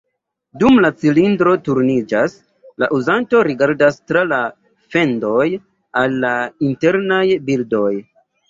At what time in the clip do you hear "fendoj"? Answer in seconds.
4.97-5.47